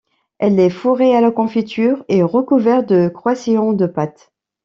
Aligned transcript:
Elle 0.39 0.59
est 0.59 0.71
fourrée 0.71 1.15
à 1.15 1.21
la 1.21 1.29
confiture 1.29 2.03
et 2.07 2.23
recouverte 2.23 2.89
de 2.89 3.07
croisillons 3.07 3.73
de 3.73 3.85
pâte. 3.85 4.31